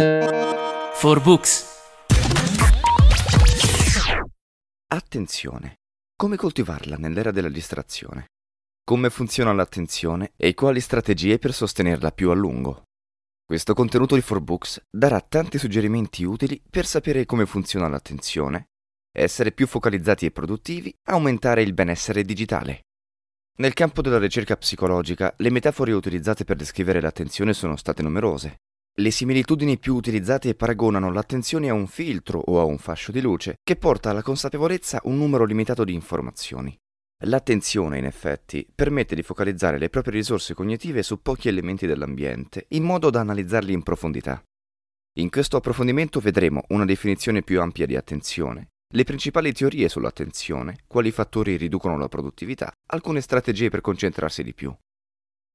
For 0.00 1.20
Books. 1.20 1.66
Attenzione. 4.86 5.78
Come 6.14 6.36
coltivarla 6.36 6.94
nell'era 6.94 7.32
della 7.32 7.48
distrazione? 7.48 8.26
Come 8.84 9.10
funziona 9.10 9.52
l'attenzione 9.52 10.34
e 10.36 10.54
quali 10.54 10.80
strategie 10.80 11.38
per 11.38 11.52
sostenerla 11.52 12.12
più 12.12 12.30
a 12.30 12.34
lungo? 12.34 12.84
Questo 13.44 13.74
contenuto 13.74 14.14
di 14.14 14.20
4Books 14.20 14.82
darà 14.88 15.20
tanti 15.20 15.58
suggerimenti 15.58 16.22
utili 16.22 16.62
per 16.70 16.86
sapere 16.86 17.26
come 17.26 17.44
funziona 17.44 17.88
l'attenzione, 17.88 18.66
essere 19.12 19.50
più 19.50 19.66
focalizzati 19.66 20.26
e 20.26 20.30
produttivi, 20.30 20.94
aumentare 21.08 21.62
il 21.62 21.74
benessere 21.74 22.22
digitale. 22.22 22.82
Nel 23.56 23.74
campo 23.74 24.00
della 24.00 24.18
ricerca 24.18 24.56
psicologica, 24.56 25.34
le 25.38 25.50
metafore 25.50 25.90
utilizzate 25.90 26.44
per 26.44 26.54
descrivere 26.54 27.00
l'attenzione 27.00 27.52
sono 27.52 27.74
state 27.74 28.02
numerose. 28.02 28.58
Le 28.98 29.12
similitudini 29.12 29.78
più 29.78 29.94
utilizzate 29.94 30.56
paragonano 30.56 31.12
l'attenzione 31.12 31.68
a 31.68 31.72
un 31.72 31.86
filtro 31.86 32.40
o 32.40 32.58
a 32.58 32.64
un 32.64 32.78
fascio 32.78 33.12
di 33.12 33.20
luce 33.20 33.58
che 33.62 33.76
porta 33.76 34.10
alla 34.10 34.22
consapevolezza 34.22 35.00
un 35.04 35.16
numero 35.16 35.44
limitato 35.44 35.84
di 35.84 35.94
informazioni. 35.94 36.76
L'attenzione, 37.26 37.98
in 37.98 38.06
effetti, 38.06 38.66
permette 38.74 39.14
di 39.14 39.22
focalizzare 39.22 39.78
le 39.78 39.88
proprie 39.88 40.14
risorse 40.14 40.52
cognitive 40.52 41.04
su 41.04 41.22
pochi 41.22 41.46
elementi 41.46 41.86
dell'ambiente, 41.86 42.66
in 42.70 42.82
modo 42.82 43.08
da 43.10 43.20
analizzarli 43.20 43.72
in 43.72 43.84
profondità. 43.84 44.42
In 45.20 45.30
questo 45.30 45.56
approfondimento 45.56 46.18
vedremo 46.18 46.64
una 46.70 46.84
definizione 46.84 47.42
più 47.42 47.60
ampia 47.60 47.86
di 47.86 47.94
attenzione, 47.94 48.70
le 48.92 49.04
principali 49.04 49.52
teorie 49.52 49.88
sull'attenzione, 49.88 50.78
quali 50.88 51.12
fattori 51.12 51.56
riducono 51.56 51.98
la 51.98 52.08
produttività, 52.08 52.72
alcune 52.90 53.20
strategie 53.20 53.68
per 53.68 53.80
concentrarsi 53.80 54.42
di 54.42 54.54
più. 54.54 54.74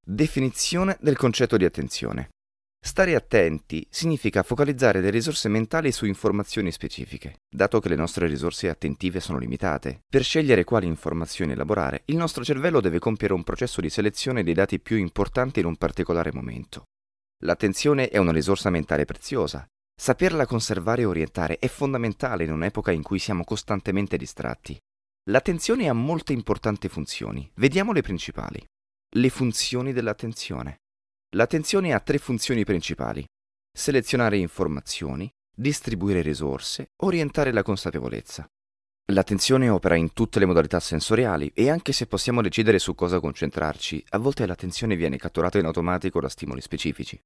Definizione 0.06 0.98
del 1.02 1.18
concetto 1.18 1.58
di 1.58 1.66
attenzione. 1.66 2.30
Stare 2.86 3.16
attenti 3.16 3.88
significa 3.90 4.44
focalizzare 4.44 5.00
le 5.00 5.10
risorse 5.10 5.48
mentali 5.48 5.94
su 5.94 6.06
informazioni 6.06 6.70
specifiche. 6.70 7.38
Dato 7.50 7.80
che 7.80 7.88
le 7.88 7.96
nostre 7.96 8.28
risorse 8.28 8.68
attentive 8.68 9.22
sono 9.22 9.38
limitate, 9.38 10.02
per 10.06 10.22
scegliere 10.22 10.66
quali 10.66 10.86
informazioni 10.86 11.54
elaborare, 11.54 12.02
il 12.08 12.18
nostro 12.18 12.44
cervello 12.44 12.82
deve 12.82 13.00
compiere 13.00 13.34
un 13.34 13.44
processo 13.44 13.80
di 13.80 13.90
selezione 13.90 14.44
dei 14.44 14.54
dati 14.54 14.82
più 14.82 14.98
importanti 14.98 15.62
in 15.62 15.66
un 15.66 15.78
particolare 15.78 16.34
momento. 16.34 16.84
L'attenzione 17.46 18.10
è 18.10 18.18
una 18.18 18.34
risorsa 18.34 18.70
mentale 18.70 19.06
preziosa. 19.06 19.66
Saperla 19.96 20.46
conservare 20.46 21.04
e 21.04 21.06
orientare 21.06 21.60
è 21.60 21.70
fondamentale 21.70 22.44
in 22.44 22.52
un'epoca 22.52 22.92
in 22.92 23.02
cui 23.02 23.18
siamo 23.18 23.46
costantemente 23.46 24.18
distratti. 24.18 24.78
L'attenzione 25.30 25.88
ha 25.88 25.94
molte 25.94 26.34
importanti 26.34 26.90
funzioni. 26.90 27.50
Vediamo 27.56 27.94
le 27.94 28.02
principali. 28.02 28.62
Le 29.16 29.30
funzioni 29.30 29.94
dell'attenzione. 29.94 30.80
L'attenzione 31.36 31.94
ha 31.94 32.00
tre 32.00 32.20
funzioni 32.20 32.64
principali. 32.64 33.26
Selezionare 33.76 34.38
informazioni, 34.38 35.28
distribuire 35.56 36.22
risorse, 36.22 36.92
orientare 37.04 37.52
la 37.52 37.64
consapevolezza. 37.64 38.48
L'attenzione 39.12 39.68
opera 39.68 39.96
in 39.96 40.14
tutte 40.14 40.38
le 40.38 40.46
modalità 40.46 40.80
sensoriali 40.80 41.52
e 41.56 41.72
anche 41.72 41.92
se 41.92 42.06
possiamo 42.06 42.44
decidere 42.44 42.78
su 42.78 42.94
cosa 42.94 43.20
concentrarci, 43.20 44.06
a 44.10 44.20
volte 44.20 44.46
l'attenzione 44.46 44.96
viene 44.96 45.18
catturata 45.18 45.58
in 45.58 45.66
automatico 45.66 46.22
da 46.22 46.30
stimoli 46.30 46.62
specifici. 46.62 47.20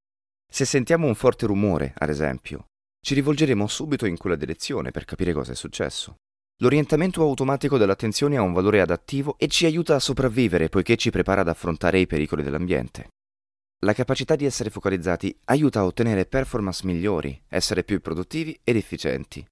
Se 0.50 0.64
sentiamo 0.64 1.06
un 1.06 1.14
forte 1.14 1.44
rumore, 1.44 1.92
ad 1.98 2.08
esempio, 2.08 2.64
ci 3.04 3.12
rivolgeremo 3.12 3.66
subito 3.66 4.06
in 4.06 4.16
quella 4.16 4.36
direzione 4.36 4.90
per 4.90 5.04
capire 5.04 5.34
cosa 5.34 5.52
è 5.52 5.54
successo. 5.54 6.16
L'orientamento 6.60 7.22
automatico 7.22 7.76
dell'attenzione 7.76 8.38
ha 8.38 8.42
un 8.42 8.54
valore 8.54 8.80
adattivo 8.80 9.36
e 9.36 9.48
ci 9.48 9.66
aiuta 9.66 9.96
a 9.96 10.00
sopravvivere 10.00 10.70
poiché 10.70 10.96
ci 10.96 11.10
prepara 11.10 11.42
ad 11.42 11.48
affrontare 11.48 11.98
i 12.00 12.06
pericoli 12.06 12.42
dell'ambiente. 12.42 13.10
La 13.82 13.92
capacità 13.92 14.34
di 14.34 14.44
essere 14.44 14.70
focalizzati 14.70 15.36
aiuta 15.44 15.78
a 15.78 15.84
ottenere 15.84 16.26
performance 16.26 16.84
migliori, 16.84 17.40
essere 17.46 17.84
più 17.84 18.00
produttivi 18.00 18.58
ed 18.64 18.74
efficienti. 18.74 19.46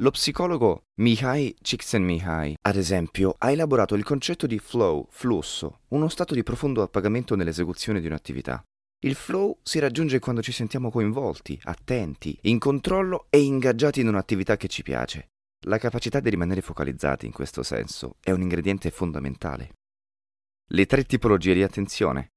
Lo 0.00 0.10
psicologo 0.10 0.86
Mihai 1.00 1.54
Csikszentmihalyi, 1.62 2.56
ad 2.60 2.74
esempio, 2.74 3.36
ha 3.38 3.52
elaborato 3.52 3.94
il 3.94 4.02
concetto 4.02 4.48
di 4.48 4.58
flow, 4.58 5.06
flusso, 5.10 5.82
uno 5.88 6.08
stato 6.08 6.34
di 6.34 6.42
profondo 6.42 6.82
appagamento 6.82 7.36
nell'esecuzione 7.36 8.00
di 8.00 8.08
un'attività. 8.08 8.60
Il 9.04 9.14
flow 9.14 9.58
si 9.62 9.78
raggiunge 9.78 10.18
quando 10.18 10.42
ci 10.42 10.50
sentiamo 10.50 10.90
coinvolti, 10.90 11.60
attenti, 11.62 12.36
in 12.42 12.58
controllo 12.58 13.26
e 13.30 13.40
ingaggiati 13.42 14.00
in 14.00 14.08
un'attività 14.08 14.56
che 14.56 14.66
ci 14.66 14.82
piace. 14.82 15.28
La 15.66 15.78
capacità 15.78 16.18
di 16.18 16.30
rimanere 16.30 16.62
focalizzati 16.62 17.26
in 17.26 17.32
questo 17.32 17.62
senso 17.62 18.16
è 18.20 18.32
un 18.32 18.40
ingrediente 18.40 18.90
fondamentale. 18.90 19.74
Le 20.68 20.86
tre 20.86 21.04
tipologie 21.04 21.54
di 21.54 21.62
attenzione. 21.62 22.31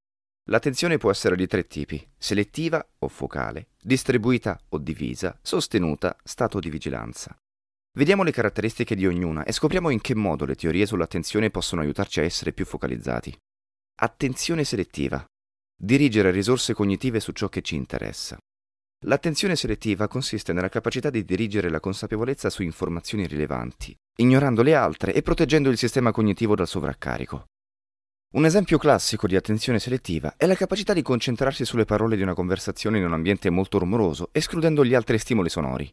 L'attenzione 0.49 0.97
può 0.97 1.09
essere 1.09 1.35
di 1.35 1.47
tre 1.47 1.65
tipi, 1.65 2.07
selettiva 2.17 2.85
o 2.99 3.07
focale, 3.07 3.69
distribuita 3.81 4.59
o 4.69 4.77
divisa, 4.77 5.37
sostenuta, 5.41 6.15
stato 6.23 6.59
di 6.59 6.69
vigilanza. 6.69 7.35
Vediamo 7.97 8.21
le 8.21 8.31
caratteristiche 8.31 8.93
di 8.93 9.07
ognuna 9.07 9.43
e 9.43 9.51
scopriamo 9.51 9.89
in 9.89 10.01
che 10.01 10.13
modo 10.13 10.45
le 10.45 10.53
teorie 10.53 10.85
sull'attenzione 10.85 11.49
possono 11.49 11.81
aiutarci 11.81 12.19
a 12.19 12.23
essere 12.23 12.53
più 12.53 12.65
focalizzati. 12.65 13.35
Attenzione 14.01 14.63
selettiva. 14.65 15.25
Dirigere 15.75 16.29
risorse 16.29 16.73
cognitive 16.73 17.19
su 17.19 17.31
ciò 17.31 17.49
che 17.49 17.61
ci 17.61 17.75
interessa. 17.75 18.37
L'attenzione 19.05 19.55
selettiva 19.55 20.07
consiste 20.07 20.53
nella 20.53 20.69
capacità 20.69 21.09
di 21.09 21.25
dirigere 21.25 21.69
la 21.69 21.79
consapevolezza 21.79 22.51
su 22.51 22.61
informazioni 22.61 23.25
rilevanti, 23.25 23.95
ignorando 24.17 24.61
le 24.61 24.75
altre 24.75 25.13
e 25.13 25.23
proteggendo 25.23 25.69
il 25.69 25.77
sistema 25.77 26.11
cognitivo 26.11 26.53
dal 26.53 26.67
sovraccarico. 26.67 27.45
Un 28.35 28.43
esempio 28.43 28.77
classico 28.77 29.27
di 29.27 29.37
attenzione 29.37 29.79
selettiva 29.79 30.33
è 30.35 30.45
la 30.45 30.55
capacità 30.55 30.91
di 30.91 31.01
concentrarsi 31.01 31.63
sulle 31.63 31.85
parole 31.85 32.17
di 32.17 32.21
una 32.21 32.33
conversazione 32.33 32.97
in 32.97 33.05
un 33.05 33.13
ambiente 33.13 33.49
molto 33.49 33.79
rumoroso, 33.79 34.27
escludendo 34.33 34.83
gli 34.83 34.93
altri 34.93 35.17
stimoli 35.17 35.47
sonori. 35.47 35.89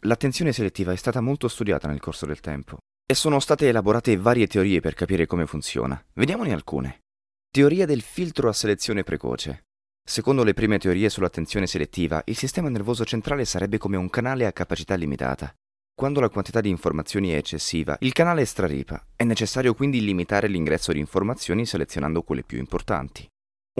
L'attenzione 0.00 0.50
selettiva 0.50 0.90
è 0.90 0.96
stata 0.96 1.20
molto 1.20 1.46
studiata 1.46 1.86
nel 1.86 2.00
corso 2.00 2.26
del 2.26 2.40
tempo 2.40 2.78
e 3.06 3.14
sono 3.14 3.38
state 3.38 3.68
elaborate 3.68 4.16
varie 4.16 4.48
teorie 4.48 4.80
per 4.80 4.94
capire 4.94 5.26
come 5.26 5.46
funziona. 5.46 6.04
Vediamone 6.14 6.52
alcune. 6.52 7.02
Teoria 7.48 7.86
del 7.86 8.02
filtro 8.02 8.48
a 8.48 8.52
selezione 8.52 9.04
precoce. 9.04 9.66
Secondo 10.04 10.42
le 10.42 10.54
prime 10.54 10.78
teorie 10.78 11.08
sull'attenzione 11.08 11.68
selettiva, 11.68 12.20
il 12.24 12.36
sistema 12.36 12.68
nervoso 12.68 13.04
centrale 13.04 13.44
sarebbe 13.44 13.78
come 13.78 13.96
un 13.96 14.10
canale 14.10 14.44
a 14.46 14.52
capacità 14.52 14.96
limitata. 14.96 15.54
Quando 15.98 16.20
la 16.20 16.28
quantità 16.28 16.60
di 16.60 16.68
informazioni 16.68 17.30
è 17.30 17.36
eccessiva, 17.36 17.96
il 18.00 18.12
canale 18.12 18.44
straripa. 18.44 19.02
È 19.16 19.24
necessario 19.24 19.72
quindi 19.72 20.02
limitare 20.02 20.46
l'ingresso 20.46 20.92
di 20.92 20.98
informazioni 20.98 21.64
selezionando 21.64 22.20
quelle 22.20 22.42
più 22.42 22.58
importanti. 22.58 23.26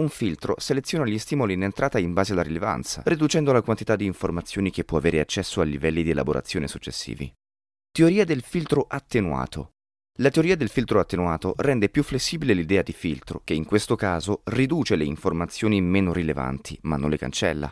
Un 0.01 0.09
filtro 0.09 0.55
seleziona 0.57 1.05
gli 1.05 1.19
stimoli 1.19 1.53
in 1.53 1.61
entrata 1.61 1.99
in 1.99 2.13
base 2.13 2.31
alla 2.31 2.41
rilevanza, 2.41 3.03
riducendo 3.05 3.51
la 3.51 3.61
quantità 3.61 3.95
di 3.95 4.05
informazioni 4.05 4.71
che 4.71 4.83
può 4.83 4.97
avere 4.97 5.19
accesso 5.19 5.61
a 5.61 5.63
livelli 5.63 6.01
di 6.01 6.09
elaborazione 6.09 6.67
successivi. 6.67 7.31
Teoria 7.91 8.25
del 8.25 8.41
filtro 8.41 8.87
attenuato. 8.89 9.73
La 10.17 10.31
teoria 10.31 10.57
del 10.57 10.69
filtro 10.69 10.99
attenuato 10.99 11.53
rende 11.57 11.87
più 11.89 12.01
flessibile 12.01 12.55
l'idea 12.55 12.81
di 12.81 12.93
filtro, 12.93 13.41
che 13.43 13.53
in 13.53 13.65
questo 13.65 13.95
caso 13.95 14.41
riduce 14.45 14.95
le 14.95 15.03
informazioni 15.03 15.79
meno 15.81 16.13
rilevanti, 16.13 16.79
ma 16.81 16.97
non 16.97 17.11
le 17.11 17.17
cancella. 17.19 17.71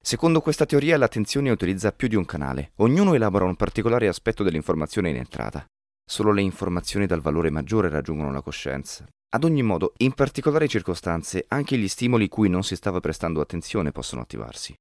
Secondo 0.00 0.40
questa 0.40 0.64
teoria 0.64 0.96
l'attenzione 0.96 1.50
utilizza 1.50 1.92
più 1.92 2.08
di 2.08 2.16
un 2.16 2.24
canale, 2.24 2.72
ognuno 2.76 3.14
elabora 3.14 3.44
un 3.44 3.56
particolare 3.56 4.08
aspetto 4.08 4.42
dell'informazione 4.42 5.10
in 5.10 5.16
entrata. 5.16 5.66
Solo 6.08 6.32
le 6.32 6.40
informazioni 6.40 7.06
dal 7.06 7.20
valore 7.20 7.50
maggiore 7.50 7.88
raggiungono 7.90 8.32
la 8.32 8.40
coscienza. 8.40 9.06
Ad 9.30 9.44
ogni 9.44 9.62
modo, 9.62 9.92
in 9.98 10.14
particolari 10.14 10.68
circostanze, 10.68 11.44
anche 11.48 11.76
gli 11.76 11.88
stimoli 11.88 12.28
cui 12.28 12.48
non 12.48 12.62
si 12.62 12.76
stava 12.76 13.00
prestando 13.00 13.42
attenzione 13.42 13.92
possono 13.92 14.22
attivarsi. 14.22 14.74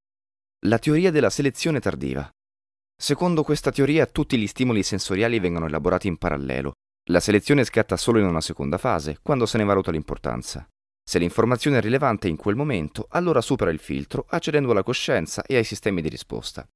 La 0.65 0.79
teoria 0.79 1.11
della 1.11 1.29
selezione 1.29 1.81
tardiva. 1.81 2.29
Secondo 2.95 3.43
questa 3.43 3.71
teoria 3.71 4.05
tutti 4.05 4.37
gli 4.37 4.47
stimoli 4.47 4.83
sensoriali 4.83 5.39
vengono 5.39 5.65
elaborati 5.65 6.07
in 6.07 6.17
parallelo. 6.17 6.71
La 7.09 7.19
selezione 7.19 7.65
scatta 7.65 7.97
solo 7.97 8.19
in 8.19 8.25
una 8.25 8.41
seconda 8.41 8.77
fase, 8.77 9.19
quando 9.21 9.45
se 9.45 9.57
ne 9.57 9.65
valuta 9.65 9.91
l'importanza. 9.91 10.65
Se 11.09 11.19
l'informazione 11.19 11.77
è 11.77 11.81
rilevante 11.81 12.27
in 12.27 12.35
quel 12.35 12.57
momento, 12.57 13.07
allora 13.11 13.39
supera 13.39 13.71
il 13.71 13.79
filtro 13.79 14.25
accedendo 14.27 14.71
alla 14.71 14.83
coscienza 14.83 15.41
e 15.43 15.55
ai 15.55 15.63
sistemi 15.63 16.01
di 16.01 16.09
risposta. 16.09 16.67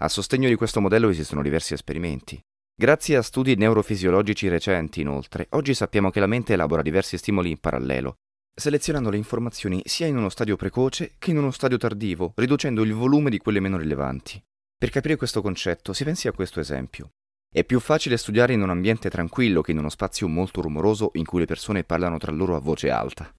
A 0.00 0.08
sostegno 0.08 0.48
di 0.48 0.54
questo 0.54 0.80
modello 0.80 1.10
esistono 1.10 1.42
diversi 1.42 1.74
esperimenti. 1.74 2.40
Grazie 2.74 3.18
a 3.18 3.22
studi 3.22 3.56
neurofisiologici 3.56 4.48
recenti, 4.48 5.02
inoltre, 5.02 5.48
oggi 5.50 5.74
sappiamo 5.74 6.08
che 6.08 6.18
la 6.18 6.26
mente 6.26 6.54
elabora 6.54 6.80
diversi 6.80 7.18
stimoli 7.18 7.50
in 7.50 7.58
parallelo, 7.58 8.14
selezionando 8.54 9.10
le 9.10 9.18
informazioni 9.18 9.82
sia 9.84 10.06
in 10.06 10.16
uno 10.16 10.30
stadio 10.30 10.56
precoce 10.56 11.16
che 11.18 11.32
in 11.32 11.36
uno 11.36 11.50
stadio 11.50 11.76
tardivo, 11.76 12.32
riducendo 12.36 12.82
il 12.84 12.94
volume 12.94 13.28
di 13.28 13.36
quelle 13.36 13.60
meno 13.60 13.76
rilevanti. 13.76 14.42
Per 14.78 14.88
capire 14.88 15.16
questo 15.16 15.42
concetto, 15.42 15.92
si 15.92 16.04
pensi 16.04 16.26
a 16.26 16.32
questo 16.32 16.58
esempio. 16.58 17.10
È 17.52 17.62
più 17.64 17.80
facile 17.80 18.16
studiare 18.16 18.54
in 18.54 18.62
un 18.62 18.70
ambiente 18.70 19.10
tranquillo 19.10 19.60
che 19.60 19.72
in 19.72 19.78
uno 19.78 19.90
spazio 19.90 20.26
molto 20.26 20.62
rumoroso 20.62 21.10
in 21.16 21.26
cui 21.26 21.40
le 21.40 21.46
persone 21.46 21.84
parlano 21.84 22.16
tra 22.16 22.32
loro 22.32 22.56
a 22.56 22.60
voce 22.60 22.88
alta. 22.88 23.30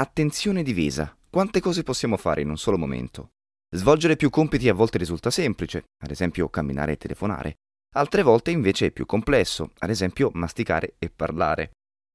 Attenzione 0.00 0.62
divisa. 0.62 1.14
Quante 1.28 1.60
cose 1.60 1.82
possiamo 1.82 2.16
fare 2.16 2.40
in 2.40 2.48
un 2.48 2.56
solo 2.56 2.78
momento? 2.78 3.32
Svolgere 3.68 4.16
più 4.16 4.30
compiti 4.30 4.66
a 4.70 4.72
volte 4.72 4.96
risulta 4.96 5.30
semplice, 5.30 5.90
ad 6.02 6.10
esempio 6.10 6.48
camminare 6.48 6.92
e 6.92 6.96
telefonare. 6.96 7.56
Altre 7.96 8.22
volte 8.22 8.50
invece 8.50 8.86
è 8.86 8.90
più 8.92 9.04
complesso, 9.04 9.72
ad 9.80 9.90
esempio 9.90 10.30
masticare 10.32 10.94
e 10.98 11.10
parlare. 11.10 11.72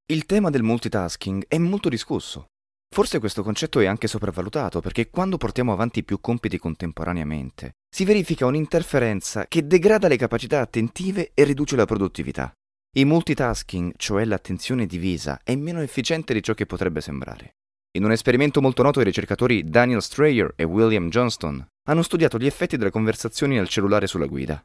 Il 0.08 0.26
tema 0.26 0.50
del 0.50 0.64
multitasking 0.64 1.46
è 1.48 1.60
molto 1.60 1.88
discusso. 1.88 2.48
Forse 2.92 3.20
questo 3.20 3.44
concetto 3.44 3.80
è 3.80 3.86
anche 3.86 4.08
sopravvalutato 4.08 4.82
perché 4.82 5.12
quando 5.12 5.38
portiamo 5.38 5.72
avanti 5.72 6.04
più 6.04 6.20
compiti 6.20 6.58
contemporaneamente, 6.58 7.74
si 7.88 8.04
verifica 8.04 8.48
un'interferenza 8.48 9.46
che 9.46 9.68
degrada 9.68 10.08
le 10.08 10.18
capacità 10.18 10.60
attentive 10.60 11.34
e 11.36 11.44
riduce 11.44 11.76
la 11.76 11.86
produttività. 11.86 12.52
Il 12.96 13.06
multitasking, 13.06 13.94
cioè 13.96 14.26
l'attenzione 14.26 14.88
divisa, 14.88 15.40
è 15.44 15.54
meno 15.54 15.82
efficiente 15.82 16.34
di 16.34 16.42
ciò 16.42 16.56
che 16.56 16.66
potrebbe 16.66 17.00
sembrare. 17.00 17.54
In 17.96 18.04
un 18.04 18.12
esperimento 18.12 18.62
molto 18.62 18.84
noto 18.84 19.00
i 19.00 19.04
ricercatori 19.04 19.64
Daniel 19.64 20.02
Strayer 20.02 20.54
e 20.56 20.64
William 20.64 21.10
Johnston 21.10 21.66
hanno 21.88 22.02
studiato 22.02 22.38
gli 22.38 22.46
effetti 22.46 22.78
delle 22.78 22.92
conversazioni 22.92 23.56
nel 23.56 23.70
cellulare 23.70 24.08
sulla 24.08 24.26
guida. 24.26 24.62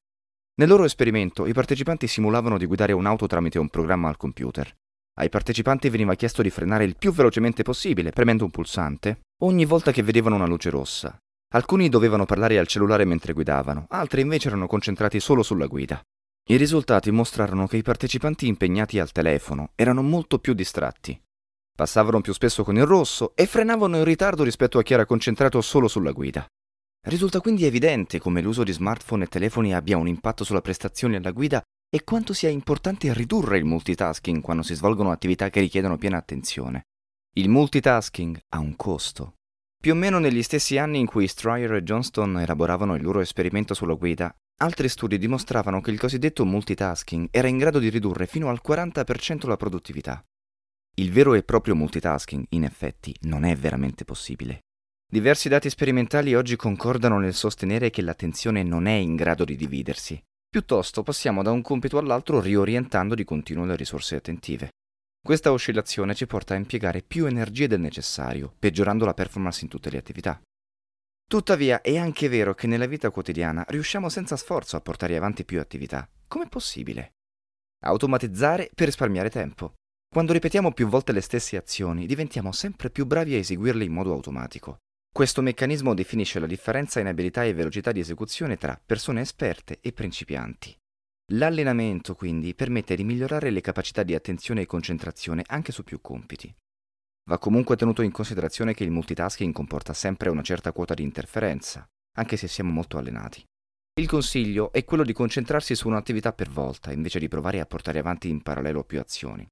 Nel 0.57 0.69
loro 0.69 0.85
esperimento 0.85 1.47
i 1.47 1.53
partecipanti 1.53 2.07
simulavano 2.07 2.59
di 2.59 2.67
guidare 2.67 2.93
un'auto 2.93 3.27
tramite 3.27 3.59
un 3.59 3.69
programma 3.69 4.09
al 4.09 4.17
computer. 4.17 4.75
Ai 5.19 5.29
partecipanti 5.29 5.89
veniva 5.89 6.15
chiesto 6.15 6.43
di 6.43 6.51
frenare 6.51 6.85
il 6.85 6.97
più 6.97 7.13
velocemente 7.13 7.63
possibile, 7.63 8.11
premendo 8.11 8.45
un 8.45 8.51
pulsante, 8.51 9.21
ogni 9.45 9.65
volta 9.65 9.93
che 9.93 10.03
vedevano 10.03 10.35
una 10.35 10.47
luce 10.47 10.71
rossa, 10.71 11.17
Alcuni 11.53 11.89
dovevano 11.89 12.27
parlare 12.27 12.59
al 12.59 12.69
cellulare 12.69 13.05
mentre 13.05 13.33
guidavano, 13.33 13.87
altri 13.89 14.21
invece 14.21 14.47
erano 14.47 14.69
concentrati 14.69 15.19
solo 15.19 15.43
sulla 15.43 15.67
guida. 15.67 16.01
I 16.49 16.57
risultati 16.57 17.11
mostrarono 17.11 17.67
che 17.67 17.77
i 17.77 17.83
partecipanti 17.83 18.47
impegnati 18.47 19.01
al 19.01 19.11
telefono 19.11 19.73
erano 19.75 20.01
molto 20.01 20.39
più 20.39 20.55
distratti. 20.55 21.21
Passavano 21.81 22.21
più 22.21 22.35
spesso 22.35 22.63
con 22.63 22.77
il 22.77 22.85
rosso 22.85 23.33
e 23.35 23.47
frenavano 23.47 23.97
in 23.97 24.05
ritardo 24.05 24.45
rispetto 24.45 24.79
a 24.79 24.83
chi 24.83 24.93
era 24.93 25.07
concentrato 25.07 25.63
solo 25.63 25.89
sulla 25.89 26.13
guida. 26.13 26.47
Risulta 27.09 27.41
quindi 27.41 27.65
evidente 27.65 28.19
come 28.19 28.43
l'uso 28.43 28.65
di 28.65 28.73
smartphone 28.73 29.25
e 29.25 29.29
telefoni 29.29 29.75
abbia 29.75 29.97
un 29.97 30.07
impatto 30.07 30.45
sulla 30.45 30.61
prestazione 30.61 31.17
alla 31.17 31.31
guida 31.31 31.63
e 31.89 32.05
quanto 32.05 32.35
sia 32.35 32.51
importante 32.51 33.11
ridurre 33.15 33.57
il 33.57 33.65
multitasking 33.65 34.43
quando 34.43 34.63
si 34.63 34.75
svolgono 34.75 35.11
attività 35.11 35.49
che 35.49 35.61
richiedono 35.61 35.97
piena 35.97 36.19
attenzione. 36.19 36.83
Il 37.37 37.49
multitasking 37.49 38.39
ha 38.51 38.59
un 38.59 38.77
costo 38.77 39.37
più 39.81 39.93
o 39.93 39.97
meno 39.97 40.19
negli 40.19 40.43
stessi 40.43 40.77
anni 40.77 40.99
in 40.99 41.07
cui 41.07 41.27
Stryer 41.27 41.73
e 41.73 41.83
Johnston 41.83 42.41
elaboravano 42.41 42.95
il 42.95 43.03
loro 43.03 43.21
esperimento 43.21 43.73
sulla 43.73 43.95
guida, 43.95 44.31
altri 44.59 44.91
studi 44.91 45.17
dimostravano 45.17 45.81
che 45.81 45.91
il 45.91 45.99
cosiddetto 45.99 46.45
multitasking 46.45 47.29
era 47.31 47.49
in 47.49 47.57
grado 47.57 47.79
di 47.79 47.89
ridurre 47.89 48.27
fino 48.27 48.51
al 48.51 48.61
40% 48.63 49.49
la 49.49 49.57
produttività. 49.57 50.23
Il 50.95 51.13
vero 51.13 51.35
e 51.35 51.43
proprio 51.43 51.75
multitasking, 51.75 52.47
in 52.51 52.65
effetti, 52.65 53.15
non 53.23 53.45
è 53.45 53.57
veramente 53.57 54.05
possibile. 54.05 54.61
Diversi 55.11 55.49
dati 55.49 55.69
sperimentali 55.69 56.35
oggi 56.35 56.57
concordano 56.57 57.19
nel 57.19 57.35
sostenere 57.35 57.91
che 57.91 58.03
l'attenzione 58.03 58.63
non 58.63 58.87
è 58.87 58.93
in 58.95 59.17
grado 59.17 59.45
di 59.45 59.57
dividersi. 59.57 60.23
Piuttosto 60.49 61.03
passiamo 61.03 61.43
da 61.43 61.51
un 61.51 61.63
compito 61.63 61.99
all'altro 61.99 62.41
riorientando 62.41 63.15
di 63.15 63.25
continuo 63.25 63.65
le 63.65 63.77
risorse 63.77 64.17
attentive. 64.17 64.71
Questa 65.23 65.53
oscillazione 65.53 66.15
ci 66.15 66.27
porta 66.27 66.55
a 66.55 66.57
impiegare 66.57 67.03
più 67.03 67.27
energie 67.27 67.69
del 67.69 67.81
necessario, 67.81 68.55
peggiorando 68.59 69.05
la 69.05 69.15
performance 69.15 69.63
in 69.63 69.69
tutte 69.69 69.91
le 69.91 69.99
attività. 69.99 70.41
Tuttavia 71.29 71.81
è 71.81 71.97
anche 71.97 72.29
vero 72.29 72.55
che 72.55 72.67
nella 72.67 72.87
vita 72.87 73.11
quotidiana 73.11 73.65
riusciamo 73.69 74.09
senza 74.09 74.37
sforzo 74.37 74.77
a 74.77 74.81
portare 74.81 75.17
avanti 75.17 75.45
più 75.45 75.61
attività. 75.61 76.09
Com'è 76.27 76.49
possibile? 76.49 77.13
Automatizzare 77.85 78.71
per 78.75 78.87
risparmiare 78.87 79.31
tempo. 79.31 79.75
Quando 80.13 80.33
ripetiamo 80.33 80.73
più 80.73 80.89
volte 80.89 81.13
le 81.13 81.21
stesse 81.21 81.57
azioni, 81.57 82.05
diventiamo 82.05 82.51
sempre 82.51 82.91
più 82.91 83.07
bravi 83.07 83.35
a 83.35 83.39
eseguirle 83.39 83.85
in 83.85 83.93
modo 83.93 84.13
automatico. 84.13 84.79
Questo 85.09 85.41
meccanismo 85.41 85.95
definisce 85.95 86.41
la 86.41 86.49
differenza 86.49 86.99
in 86.99 87.07
abilità 87.07 87.45
e 87.45 87.55
velocità 87.55 87.93
di 87.93 88.01
esecuzione 88.01 88.57
tra 88.57 88.81
persone 88.85 89.21
esperte 89.21 89.79
e 89.81 89.93
principianti. 89.93 90.77
L'allenamento 91.35 92.17
quindi 92.17 92.57
permette 92.57 92.97
di 92.97 93.05
migliorare 93.05 93.51
le 93.51 93.61
capacità 93.61 94.03
di 94.03 94.17
attenzione 94.17 94.63
e 94.63 94.67
concentrazione 94.67 95.45
anche 95.47 95.71
su 95.71 95.85
più 95.85 96.01
compiti. 96.01 96.53
Va 97.29 97.39
comunque 97.39 97.77
tenuto 97.77 98.03
in 98.03 98.11
considerazione 98.11 98.75
che 98.75 98.83
il 98.83 98.91
multitasking 98.91 99.53
comporta 99.53 99.93
sempre 99.93 100.29
una 100.29 100.43
certa 100.43 100.73
quota 100.73 100.95
di 100.95 101.05
interferenza, 101.05 101.89
anche 102.17 102.37
se 102.37 102.49
siamo 102.49 102.73
molto 102.73 102.99
allenati. 102.99 103.45
Il 104.01 104.09
consiglio 104.09 104.73
è 104.73 104.83
quello 104.83 105.05
di 105.05 105.13
concentrarsi 105.13 105.77
su 105.77 105.87
un'attività 105.87 106.33
per 106.33 106.51
volta 106.51 106.91
invece 106.91 107.21
di 107.21 107.29
provare 107.29 107.61
a 107.61 107.67
portare 107.67 108.01
avanti 108.01 108.29
in 108.29 108.43
parallelo 108.43 108.83
più 108.83 108.99
azioni. 108.99 109.49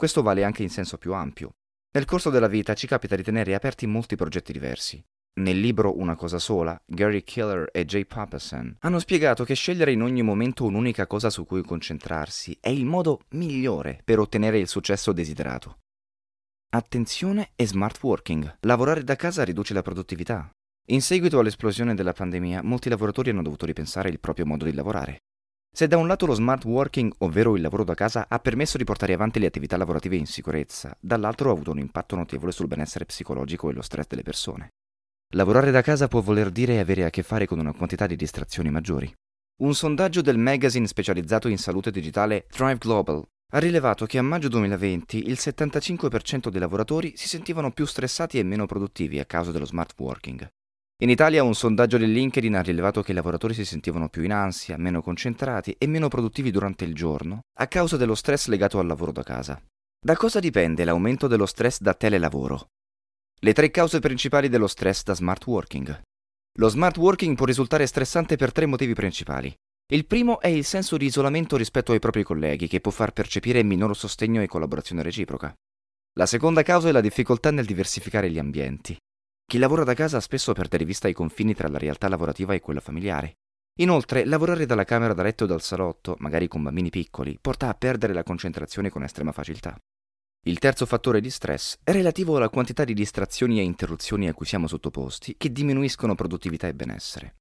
Questo 0.00 0.22
vale 0.22 0.44
anche 0.44 0.62
in 0.62 0.70
senso 0.70 0.96
più 0.96 1.12
ampio. 1.12 1.50
Nel 1.92 2.06
corso 2.06 2.30
della 2.30 2.46
vita 2.46 2.72
ci 2.72 2.86
capita 2.86 3.16
di 3.16 3.22
tenere 3.22 3.54
aperti 3.54 3.86
molti 3.86 4.16
progetti 4.16 4.50
diversi, 4.50 5.04
nel 5.40 5.60
libro 5.60 5.98
Una 5.98 6.16
cosa 6.16 6.38
sola, 6.38 6.80
Gary 6.86 7.22
Killer 7.22 7.68
e 7.70 7.84
Jay 7.84 8.06
Papasan 8.06 8.76
hanno 8.78 8.98
spiegato 8.98 9.44
che 9.44 9.52
scegliere 9.52 9.92
in 9.92 10.00
ogni 10.00 10.22
momento 10.22 10.64
un'unica 10.64 11.06
cosa 11.06 11.28
su 11.28 11.44
cui 11.44 11.62
concentrarsi 11.62 12.56
è 12.62 12.70
il 12.70 12.86
modo 12.86 13.20
migliore 13.32 14.00
per 14.02 14.20
ottenere 14.20 14.58
il 14.58 14.68
successo 14.68 15.12
desiderato. 15.12 15.80
Attenzione 16.70 17.50
e 17.54 17.66
smart 17.66 18.02
working. 18.02 18.56
Lavorare 18.60 19.04
da 19.04 19.16
casa 19.16 19.44
riduce 19.44 19.74
la 19.74 19.82
produttività. 19.82 20.50
In 20.92 21.02
seguito 21.02 21.38
all'esplosione 21.38 21.94
della 21.94 22.14
pandemia, 22.14 22.62
molti 22.62 22.88
lavoratori 22.88 23.28
hanno 23.28 23.42
dovuto 23.42 23.66
ripensare 23.66 24.08
il 24.08 24.18
proprio 24.18 24.46
modo 24.46 24.64
di 24.64 24.72
lavorare. 24.72 25.18
Se 25.72 25.86
da 25.86 25.96
un 25.96 26.08
lato 26.08 26.26
lo 26.26 26.34
smart 26.34 26.64
working, 26.64 27.12
ovvero 27.18 27.54
il 27.54 27.62
lavoro 27.62 27.84
da 27.84 27.94
casa, 27.94 28.26
ha 28.28 28.38
permesso 28.40 28.76
di 28.76 28.84
portare 28.84 29.12
avanti 29.12 29.38
le 29.38 29.46
attività 29.46 29.76
lavorative 29.76 30.16
in 30.16 30.26
sicurezza, 30.26 30.96
dall'altro 31.00 31.48
ha 31.48 31.52
avuto 31.52 31.70
un 31.70 31.78
impatto 31.78 32.16
notevole 32.16 32.52
sul 32.52 32.66
benessere 32.66 33.04
psicologico 33.04 33.70
e 33.70 33.72
lo 33.72 33.82
stress 33.82 34.06
delle 34.08 34.22
persone. 34.22 34.70
Lavorare 35.34 35.70
da 35.70 35.80
casa 35.80 36.08
può 36.08 36.20
voler 36.20 36.50
dire 36.50 36.80
avere 36.80 37.04
a 37.04 37.10
che 37.10 37.22
fare 37.22 37.46
con 37.46 37.60
una 37.60 37.72
quantità 37.72 38.06
di 38.08 38.16
distrazioni 38.16 38.68
maggiori. 38.68 39.12
Un 39.60 39.74
sondaggio 39.74 40.22
del 40.22 40.38
magazine 40.38 40.86
specializzato 40.86 41.46
in 41.46 41.58
salute 41.58 41.90
digitale 41.92 42.46
Thrive 42.50 42.78
Global 42.78 43.24
ha 43.52 43.58
rilevato 43.58 44.06
che 44.06 44.18
a 44.18 44.22
maggio 44.22 44.48
2020 44.48 45.28
il 45.28 45.36
75% 45.38 46.48
dei 46.48 46.60
lavoratori 46.60 47.12
si 47.16 47.28
sentivano 47.28 47.70
più 47.70 47.84
stressati 47.84 48.38
e 48.38 48.42
meno 48.42 48.66
produttivi 48.66 49.18
a 49.18 49.24
causa 49.24 49.52
dello 49.52 49.66
smart 49.66 49.94
working. 49.98 50.48
In 51.02 51.08
Italia 51.08 51.42
un 51.42 51.54
sondaggio 51.54 51.96
del 51.96 52.12
LinkedIn 52.12 52.54
ha 52.56 52.60
rilevato 52.60 53.02
che 53.02 53.12
i 53.12 53.14
lavoratori 53.14 53.54
si 53.54 53.64
sentivano 53.64 54.10
più 54.10 54.22
in 54.22 54.32
ansia, 54.32 54.76
meno 54.76 55.00
concentrati 55.00 55.74
e 55.78 55.86
meno 55.86 56.08
produttivi 56.08 56.50
durante 56.50 56.84
il 56.84 56.94
giorno 56.94 57.40
a 57.58 57.66
causa 57.68 57.96
dello 57.96 58.14
stress 58.14 58.48
legato 58.48 58.78
al 58.78 58.86
lavoro 58.86 59.10
da 59.10 59.22
casa. 59.22 59.58
Da 59.98 60.14
cosa 60.14 60.40
dipende 60.40 60.84
l'aumento 60.84 61.26
dello 61.26 61.46
stress 61.46 61.80
da 61.80 61.94
telelavoro? 61.94 62.66
Le 63.40 63.52
tre 63.54 63.70
cause 63.70 63.98
principali 64.00 64.50
dello 64.50 64.66
stress 64.66 65.02
da 65.02 65.14
smart 65.14 65.46
working. 65.46 66.02
Lo 66.58 66.68
smart 66.68 66.98
working 66.98 67.34
può 67.34 67.46
risultare 67.46 67.86
stressante 67.86 68.36
per 68.36 68.52
tre 68.52 68.66
motivi 68.66 68.92
principali. 68.92 69.54
Il 69.90 70.04
primo 70.04 70.38
è 70.38 70.48
il 70.48 70.64
senso 70.64 70.98
di 70.98 71.06
isolamento 71.06 71.56
rispetto 71.56 71.92
ai 71.92 71.98
propri 71.98 72.22
colleghi, 72.22 72.68
che 72.68 72.80
può 72.80 72.90
far 72.90 73.12
percepire 73.12 73.62
minor 73.62 73.96
sostegno 73.96 74.42
e 74.42 74.46
collaborazione 74.46 75.02
reciproca. 75.02 75.54
La 76.18 76.26
seconda 76.26 76.62
causa 76.62 76.90
è 76.90 76.92
la 76.92 77.00
difficoltà 77.00 77.50
nel 77.50 77.64
diversificare 77.64 78.30
gli 78.30 78.38
ambienti. 78.38 78.94
Chi 79.50 79.58
lavora 79.58 79.82
da 79.82 79.94
casa 79.94 80.20
spesso 80.20 80.52
perde 80.52 80.78
di 80.78 80.84
vista 80.84 81.08
i 81.08 81.12
confini 81.12 81.54
tra 81.54 81.66
la 81.66 81.76
realtà 81.76 82.08
lavorativa 82.08 82.54
e 82.54 82.60
quella 82.60 82.78
familiare. 82.78 83.38
Inoltre, 83.80 84.24
lavorare 84.24 84.64
dalla 84.64 84.84
camera 84.84 85.12
da 85.12 85.24
letto 85.24 85.42
o 85.42 85.46
dal 85.48 85.60
salotto, 85.60 86.14
magari 86.20 86.46
con 86.46 86.62
bambini 86.62 86.88
piccoli, 86.88 87.36
porta 87.40 87.68
a 87.68 87.74
perdere 87.74 88.12
la 88.12 88.22
concentrazione 88.22 88.90
con 88.90 89.02
estrema 89.02 89.32
facilità. 89.32 89.76
Il 90.46 90.60
terzo 90.60 90.86
fattore 90.86 91.20
di 91.20 91.30
stress 91.30 91.78
è 91.82 91.90
relativo 91.90 92.36
alla 92.36 92.48
quantità 92.48 92.84
di 92.84 92.94
distrazioni 92.94 93.58
e 93.58 93.64
interruzioni 93.64 94.28
a 94.28 94.34
cui 94.34 94.46
siamo 94.46 94.68
sottoposti 94.68 95.34
che 95.36 95.50
diminuiscono 95.50 96.14
produttività 96.14 96.68
e 96.68 96.74
benessere. 96.74 97.34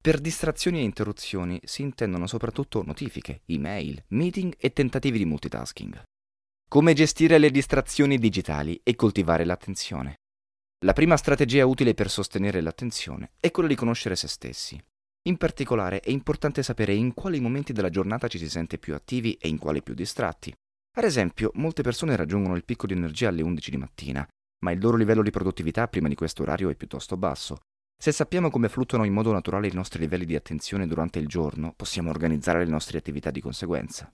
Per 0.00 0.18
distrazioni 0.18 0.78
e 0.78 0.84
interruzioni 0.84 1.60
si 1.64 1.82
intendono 1.82 2.26
soprattutto 2.26 2.82
notifiche, 2.82 3.42
email, 3.44 4.02
meeting 4.08 4.54
e 4.56 4.72
tentativi 4.72 5.18
di 5.18 5.26
multitasking. 5.26 6.04
Come 6.66 6.94
gestire 6.94 7.36
le 7.36 7.50
distrazioni 7.50 8.16
digitali 8.16 8.80
e 8.82 8.96
coltivare 8.96 9.44
l'attenzione? 9.44 10.19
La 10.86 10.94
prima 10.94 11.18
strategia 11.18 11.66
utile 11.66 11.92
per 11.92 12.08
sostenere 12.08 12.62
l'attenzione 12.62 13.32
è 13.38 13.50
quella 13.50 13.68
di 13.68 13.74
conoscere 13.74 14.16
se 14.16 14.28
stessi. 14.28 14.82
In 15.28 15.36
particolare 15.36 16.00
è 16.00 16.08
importante 16.08 16.62
sapere 16.62 16.94
in 16.94 17.12
quali 17.12 17.38
momenti 17.38 17.74
della 17.74 17.90
giornata 17.90 18.28
ci 18.28 18.38
si 18.38 18.48
sente 18.48 18.78
più 18.78 18.94
attivi 18.94 19.34
e 19.34 19.48
in 19.48 19.58
quali 19.58 19.82
più 19.82 19.92
distratti. 19.92 20.50
Ad 20.96 21.04
esempio, 21.04 21.50
molte 21.56 21.82
persone 21.82 22.16
raggiungono 22.16 22.56
il 22.56 22.64
picco 22.64 22.86
di 22.86 22.94
energia 22.94 23.28
alle 23.28 23.42
11 23.42 23.70
di 23.70 23.76
mattina, 23.76 24.26
ma 24.64 24.70
il 24.70 24.80
loro 24.80 24.96
livello 24.96 25.22
di 25.22 25.30
produttività 25.30 25.86
prima 25.86 26.08
di 26.08 26.14
questo 26.14 26.40
orario 26.42 26.70
è 26.70 26.74
piuttosto 26.74 27.18
basso. 27.18 27.58
Se 28.02 28.10
sappiamo 28.10 28.48
come 28.48 28.70
fluttuano 28.70 29.04
in 29.04 29.12
modo 29.12 29.32
naturale 29.32 29.68
i 29.68 29.74
nostri 29.74 30.00
livelli 30.00 30.24
di 30.24 30.34
attenzione 30.34 30.86
durante 30.86 31.18
il 31.18 31.26
giorno, 31.26 31.74
possiamo 31.76 32.08
organizzare 32.08 32.64
le 32.64 32.70
nostre 32.70 32.96
attività 32.96 33.30
di 33.30 33.42
conseguenza. 33.42 34.10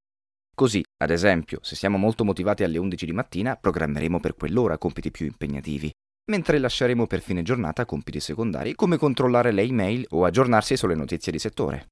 Così, 0.53 0.83
ad 0.97 1.11
esempio, 1.11 1.61
se 1.63 1.77
siamo 1.77 1.97
molto 1.97 2.25
motivati 2.25 2.65
alle 2.65 2.79
11 2.79 3.07
di 3.07 3.13
mattina, 3.13 3.55
programmeremo 3.55 4.19
per 4.19 4.35
quell'ora 4.35 4.79
compiti 4.79 5.13
più 5.13 5.27
impegnativi, 5.27 5.93
mentre 6.27 6.59
lasceremo 6.59 7.07
per 7.07 7.21
fine 7.21 7.43
giornata 7.43 7.85
compiti 7.85 8.21
secondari 8.21 8.75
come 8.75 8.97
controllare 8.97 9.53
le 9.53 9.63
email 9.63 10.07
o 10.11 10.25
aggiornarsi 10.25 10.77
sulle 10.77 10.95
notizie 10.95 11.31
di 11.33 11.39
settore. 11.39 11.89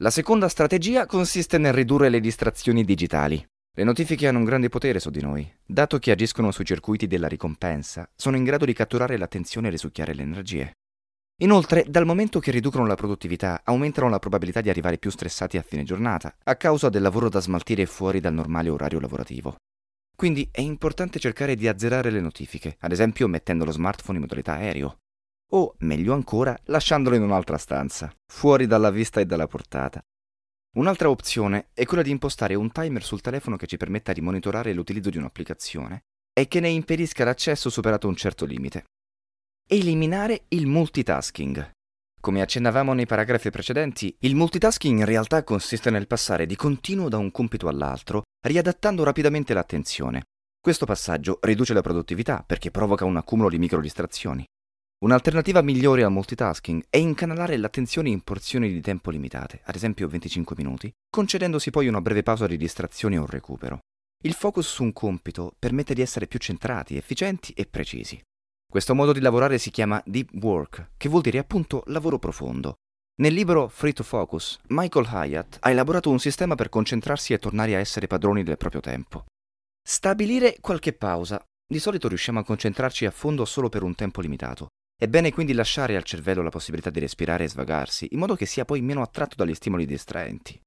La 0.00 0.10
seconda 0.10 0.48
strategia 0.48 1.06
consiste 1.06 1.58
nel 1.58 1.72
ridurre 1.72 2.08
le 2.08 2.20
distrazioni 2.20 2.84
digitali. 2.84 3.44
Le 3.76 3.84
notifiche 3.84 4.26
hanno 4.26 4.38
un 4.38 4.44
grande 4.44 4.68
potere 4.68 4.98
su 4.98 5.10
di 5.10 5.20
noi. 5.20 5.48
Dato 5.64 5.98
che 5.98 6.10
agiscono 6.10 6.50
sui 6.50 6.64
circuiti 6.64 7.06
della 7.06 7.28
ricompensa, 7.28 8.08
sono 8.16 8.36
in 8.36 8.44
grado 8.44 8.64
di 8.64 8.72
catturare 8.72 9.16
l'attenzione 9.16 9.68
e 9.68 9.70
risucchiare 9.70 10.14
le 10.14 10.22
energie. 10.22 10.72
Inoltre, 11.42 11.84
dal 11.88 12.04
momento 12.04 12.40
che 12.40 12.50
riducono 12.50 12.86
la 12.86 12.96
produttività, 12.96 13.60
aumentano 13.62 14.08
la 14.08 14.18
probabilità 14.18 14.60
di 14.60 14.70
arrivare 14.70 14.98
più 14.98 15.10
stressati 15.10 15.56
a 15.56 15.62
fine 15.62 15.84
giornata, 15.84 16.34
a 16.42 16.56
causa 16.56 16.88
del 16.88 17.02
lavoro 17.02 17.28
da 17.28 17.38
smaltire 17.38 17.86
fuori 17.86 18.18
dal 18.18 18.34
normale 18.34 18.70
orario 18.70 18.98
lavorativo. 18.98 19.56
Quindi 20.18 20.48
è 20.50 20.60
importante 20.60 21.20
cercare 21.20 21.54
di 21.54 21.68
azzerare 21.68 22.10
le 22.10 22.20
notifiche, 22.20 22.74
ad 22.80 22.90
esempio 22.90 23.28
mettendo 23.28 23.64
lo 23.64 23.70
smartphone 23.70 24.16
in 24.16 24.24
modalità 24.24 24.54
aereo. 24.54 24.98
o, 25.52 25.76
meglio 25.78 26.12
ancora, 26.12 26.58
lasciandolo 26.64 27.14
in 27.14 27.22
un'altra 27.22 27.56
stanza, 27.56 28.12
fuori 28.26 28.66
dalla 28.66 28.90
vista 28.90 29.20
e 29.20 29.26
dalla 29.26 29.46
portata. 29.46 30.02
Un'altra 30.76 31.08
opzione 31.08 31.68
è 31.72 31.86
quella 31.86 32.02
di 32.02 32.10
impostare 32.10 32.56
un 32.56 32.72
timer 32.72 33.04
sul 33.04 33.20
telefono 33.20 33.56
che 33.56 33.68
ci 33.68 33.76
permetta 33.76 34.12
di 34.12 34.20
monitorare 34.20 34.72
l'utilizzo 34.72 35.08
di 35.08 35.18
un'applicazione 35.18 36.00
e 36.32 36.48
che 36.48 36.58
ne 36.58 36.68
impedisca 36.68 37.24
l'accesso 37.24 37.70
superato 37.70 38.08
un 38.08 38.16
certo 38.16 38.44
limite. 38.44 38.86
Eliminare 39.68 40.46
il 40.48 40.66
multitasking. 40.66 41.70
Come 42.20 42.42
accennavamo 42.42 42.92
nei 42.94 43.06
paragrafi 43.06 43.48
precedenti, 43.50 44.14
il 44.20 44.34
multitasking 44.34 44.98
in 44.98 45.04
realtà 45.04 45.44
consiste 45.44 45.88
nel 45.90 46.08
passare 46.08 46.46
di 46.46 46.56
continuo 46.56 47.08
da 47.08 47.16
un 47.16 47.30
compito 47.30 47.68
all'altro, 47.68 48.22
riadattando 48.44 49.04
rapidamente 49.04 49.54
l'attenzione. 49.54 50.24
Questo 50.60 50.84
passaggio 50.84 51.38
riduce 51.42 51.74
la 51.74 51.80
produttività 51.80 52.42
perché 52.44 52.72
provoca 52.72 53.04
un 53.04 53.16
accumulo 53.16 53.48
di 53.48 53.58
microdistrazioni. 53.58 54.44
Un'alternativa 55.04 55.62
migliore 55.62 56.02
al 56.02 56.10
multitasking 56.10 56.86
è 56.90 56.96
incanalare 56.96 57.56
l'attenzione 57.56 58.08
in 58.08 58.22
porzioni 58.22 58.72
di 58.72 58.80
tempo 58.80 59.12
limitate, 59.12 59.60
ad 59.64 59.76
esempio 59.76 60.08
25 60.08 60.56
minuti, 60.58 60.92
concedendosi 61.08 61.70
poi 61.70 61.86
una 61.86 62.00
breve 62.00 62.24
pausa 62.24 62.48
di 62.48 62.56
distrazione 62.56 63.16
o 63.16 63.26
recupero. 63.26 63.78
Il 64.24 64.32
focus 64.32 64.66
su 64.66 64.82
un 64.82 64.92
compito 64.92 65.54
permette 65.56 65.94
di 65.94 66.02
essere 66.02 66.26
più 66.26 66.40
centrati, 66.40 66.96
efficienti 66.96 67.52
e 67.52 67.66
precisi. 67.66 68.20
Questo 68.70 68.94
modo 68.94 69.14
di 69.14 69.20
lavorare 69.20 69.56
si 69.56 69.70
chiama 69.70 70.02
deep 70.04 70.28
work, 70.42 70.90
che 70.98 71.08
vuol 71.08 71.22
dire 71.22 71.38
appunto 71.38 71.84
lavoro 71.86 72.18
profondo. 72.18 72.74
Nel 73.22 73.32
libro 73.32 73.68
Free 73.68 73.94
to 73.94 74.02
Focus, 74.02 74.58
Michael 74.68 75.08
Hyatt 75.10 75.56
ha 75.60 75.70
elaborato 75.70 76.10
un 76.10 76.18
sistema 76.18 76.54
per 76.54 76.68
concentrarsi 76.68 77.32
e 77.32 77.38
tornare 77.38 77.74
a 77.74 77.78
essere 77.78 78.06
padroni 78.06 78.42
del 78.42 78.58
proprio 78.58 78.82
tempo. 78.82 79.24
Stabilire 79.82 80.58
qualche 80.60 80.92
pausa. 80.92 81.42
Di 81.66 81.78
solito 81.78 82.08
riusciamo 82.08 82.40
a 82.40 82.44
concentrarci 82.44 83.06
a 83.06 83.10
fondo 83.10 83.46
solo 83.46 83.70
per 83.70 83.82
un 83.82 83.94
tempo 83.94 84.20
limitato. 84.20 84.68
È 84.94 85.08
bene 85.08 85.32
quindi 85.32 85.54
lasciare 85.54 85.96
al 85.96 86.04
cervello 86.04 86.42
la 86.42 86.50
possibilità 86.50 86.90
di 86.90 87.00
respirare 87.00 87.44
e 87.44 87.48
svagarsi, 87.48 88.08
in 88.10 88.18
modo 88.18 88.36
che 88.36 88.44
sia 88.44 88.66
poi 88.66 88.82
meno 88.82 89.00
attratto 89.00 89.34
dagli 89.34 89.54
stimoli 89.54 89.86
distraenti. 89.86 90.60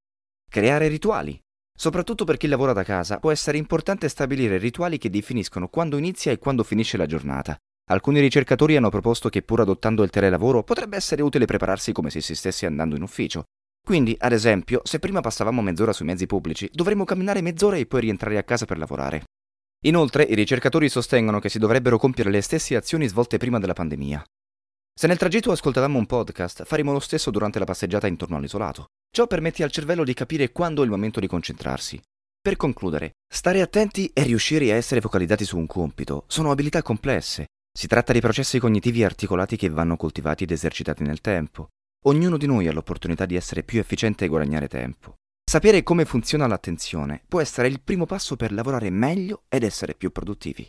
Creare 0.49 0.87
rituali. 0.87 1.39
Soprattutto 1.71 2.25
per 2.25 2.37
chi 2.37 2.47
lavora 2.47 2.73
da 2.73 2.83
casa, 2.83 3.19
può 3.19 3.29
essere 3.29 3.59
importante 3.59 4.09
stabilire 4.09 4.57
rituali 4.57 4.97
che 4.97 5.11
definiscono 5.11 5.67
quando 5.67 5.97
inizia 5.97 6.31
e 6.31 6.39
quando 6.39 6.63
finisce 6.63 6.97
la 6.97 7.05
giornata. 7.05 7.55
Alcuni 7.91 8.21
ricercatori 8.21 8.77
hanno 8.77 8.89
proposto 8.89 9.27
che 9.27 9.41
pur 9.41 9.59
adottando 9.59 10.03
il 10.03 10.09
telelavoro 10.09 10.63
potrebbe 10.63 10.95
essere 10.95 11.21
utile 11.21 11.43
prepararsi 11.43 11.91
come 11.91 12.09
se 12.09 12.21
si 12.21 12.35
stesse 12.35 12.65
andando 12.65 12.95
in 12.95 13.01
ufficio. 13.01 13.43
Quindi, 13.85 14.15
ad 14.17 14.31
esempio, 14.31 14.79
se 14.85 14.99
prima 14.99 15.19
passavamo 15.19 15.61
mezz'ora 15.61 15.91
sui 15.91 16.05
mezzi 16.05 16.25
pubblici, 16.25 16.69
dovremmo 16.71 17.03
camminare 17.03 17.41
mezz'ora 17.41 17.75
e 17.75 17.85
poi 17.85 18.01
rientrare 18.01 18.37
a 18.37 18.43
casa 18.43 18.63
per 18.63 18.77
lavorare. 18.77 19.23
Inoltre, 19.83 20.23
i 20.23 20.35
ricercatori 20.35 20.87
sostengono 20.87 21.39
che 21.39 21.49
si 21.49 21.59
dovrebbero 21.59 21.97
compiere 21.97 22.29
le 22.29 22.39
stesse 22.39 22.77
azioni 22.77 23.07
svolte 23.09 23.37
prima 23.37 23.59
della 23.59 23.73
pandemia. 23.73 24.23
Se 24.97 25.07
nel 25.07 25.17
tragitto 25.17 25.51
ascoltavamo 25.51 25.97
un 25.97 26.05
podcast, 26.05 26.63
faremo 26.63 26.93
lo 26.93 26.99
stesso 27.01 27.29
durante 27.29 27.59
la 27.59 27.65
passeggiata 27.65 28.07
intorno 28.07 28.37
all'isolato. 28.37 28.85
Ciò 29.13 29.27
permette 29.27 29.63
al 29.63 29.71
cervello 29.71 30.05
di 30.05 30.13
capire 30.13 30.53
quando 30.53 30.81
è 30.81 30.85
il 30.85 30.91
momento 30.91 31.19
di 31.19 31.27
concentrarsi. 31.27 31.99
Per 32.39 32.55
concludere, 32.55 33.15
stare 33.27 33.59
attenti 33.59 34.09
e 34.13 34.23
riuscire 34.23 34.71
a 34.71 34.75
essere 34.75 35.01
focalizzati 35.01 35.43
su 35.43 35.57
un 35.57 35.67
compito 35.67 36.23
sono 36.27 36.51
abilità 36.51 36.81
complesse. 36.81 37.47
Si 37.73 37.87
tratta 37.87 38.11
di 38.11 38.19
processi 38.19 38.59
cognitivi 38.59 39.03
articolati 39.03 39.55
che 39.55 39.69
vanno 39.69 39.95
coltivati 39.95 40.43
ed 40.43 40.51
esercitati 40.51 41.03
nel 41.03 41.21
tempo. 41.21 41.69
Ognuno 42.05 42.37
di 42.37 42.45
noi 42.45 42.67
ha 42.67 42.73
l'opportunità 42.73 43.25
di 43.25 43.35
essere 43.35 43.63
più 43.63 43.79
efficiente 43.79 44.25
e 44.25 44.27
guadagnare 44.27 44.67
tempo. 44.67 45.15
Sapere 45.49 45.81
come 45.81 46.05
funziona 46.05 46.47
l'attenzione 46.47 47.23
può 47.27 47.39
essere 47.39 47.67
il 47.67 47.81
primo 47.81 48.05
passo 48.05 48.35
per 48.35 48.51
lavorare 48.51 48.89
meglio 48.89 49.43
ed 49.47 49.63
essere 49.63 49.95
più 49.95 50.11
produttivi. 50.11 50.67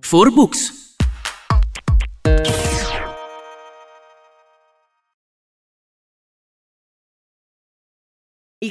For 0.00 0.32
Books. 0.32 0.85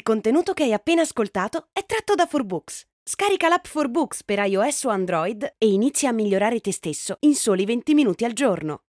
Contenuto 0.06 0.54
che 0.54 0.62
hai 0.62 0.72
appena 0.72 1.02
ascoltato 1.02 1.70
è 1.74 1.84
tratto 1.84 2.14
da 2.14 2.30
4Books. 2.32 2.84
Scarica 3.04 3.48
l'app 3.48 3.66
4Books 3.66 4.20
per 4.24 4.38
iOS 4.38 4.84
o 4.84 4.90
Android 4.90 5.56
e 5.58 5.68
inizia 5.68 6.10
a 6.10 6.14
migliorare 6.14 6.60
te 6.60 6.72
stesso 6.72 7.18
in 7.22 7.34
soli 7.34 7.66
20 7.66 7.96
minuti 7.96 8.24
al 8.24 8.34
giorno. 8.34 8.85